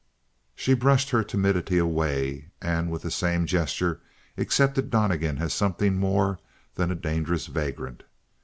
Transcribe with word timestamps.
She 0.55 0.73
brushed 0.73 1.11
her 1.11 1.23
timidity 1.23 1.77
away 1.77 2.49
and 2.59 2.89
with 2.89 3.03
the 3.03 3.11
same 3.11 3.45
gesture 3.45 4.01
accepted 4.35 4.89
Donnegan 4.89 5.37
as 5.37 5.53
something 5.53 5.95
more 5.99 6.39
than 6.73 6.89
a 6.89 6.95
dangerous 6.95 7.45
vagrant. 7.45 8.01